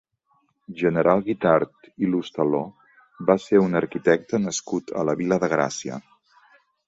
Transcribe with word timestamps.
General 0.77 1.19
Guitart 1.27 1.89
i 2.05 2.09
Lostaló 2.13 2.61
va 3.29 3.35
ser 3.45 3.61
un 3.65 3.79
arquitecte 3.81 4.39
nascut 4.47 4.95
a 5.03 5.07
la 5.11 5.15
Vila 5.23 5.39
de 5.45 5.51
Gràcia. 5.53 6.01